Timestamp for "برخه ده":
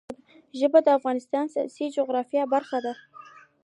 2.53-2.93